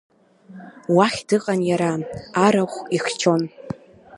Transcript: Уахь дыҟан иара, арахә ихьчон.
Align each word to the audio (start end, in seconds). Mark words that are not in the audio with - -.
Уахь 0.95 1.21
дыҟан 1.27 1.59
иара, 1.69 1.91
арахә 2.45 2.79
ихьчон. 2.95 3.41